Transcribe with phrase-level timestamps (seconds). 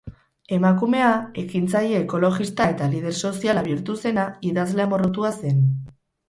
[0.55, 1.09] Emakumea,
[1.41, 5.63] ekintzaile ekologista eta lider soziala bihurtu zena, idazle amorratua zen.